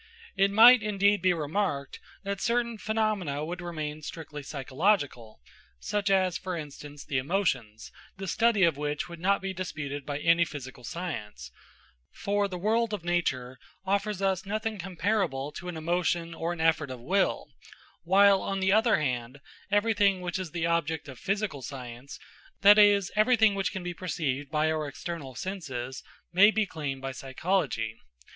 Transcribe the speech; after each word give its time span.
It 0.35 0.49
might, 0.49 0.81
indeed, 0.81 1.21
be 1.21 1.31
remarked 1.31 1.99
that 2.23 2.41
certain 2.41 2.79
phenomena 2.79 3.45
would 3.45 3.61
remain 3.61 4.01
strictly 4.01 4.41
psychological, 4.41 5.41
such 5.79 6.09
as, 6.09 6.39
for 6.39 6.57
instance, 6.57 7.05
the 7.05 7.19
emotions, 7.19 7.91
the 8.17 8.27
study 8.27 8.63
of 8.63 8.77
which 8.77 9.07
would 9.07 9.19
not 9.19 9.43
be 9.43 9.53
disputed 9.53 10.03
by 10.03 10.17
any 10.17 10.43
physical 10.43 10.83
science; 10.83 11.51
for 12.09 12.47
the 12.47 12.57
world 12.57 12.95
of 12.95 13.03
nature 13.05 13.59
offers 13.85 14.23
us 14.23 14.43
nothing 14.43 14.79
comparable 14.79 15.51
to 15.51 15.67
an 15.67 15.77
emotion 15.77 16.33
or 16.33 16.51
an 16.51 16.59
effort 16.61 16.89
of 16.89 16.99
will, 16.99 17.49
while, 18.01 18.41
on 18.41 18.59
the 18.59 18.71
other 18.71 18.99
hand, 18.99 19.39
everything 19.69 20.19
which 20.19 20.39
is 20.39 20.49
the 20.49 20.65
object 20.65 21.07
of 21.09 21.19
physical 21.19 21.61
science 21.61 22.17
that 22.61 22.79
is, 22.79 23.11
everything 23.15 23.53
which 23.53 23.71
can 23.71 23.83
be 23.83 23.93
perceived 23.93 24.49
by 24.49 24.71
our 24.71 24.87
external 24.87 25.35
senses 25.35 26.01
may 26.33 26.49
be 26.49 26.65
claimed 26.65 27.03
by 27.03 27.11
psychology. 27.11 27.95